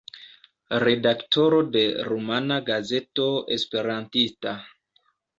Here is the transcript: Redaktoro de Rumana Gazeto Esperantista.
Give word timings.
Redaktoro 0.83 1.59
de 1.75 1.83
Rumana 2.07 2.57
Gazeto 2.69 3.27
Esperantista. 3.57 4.55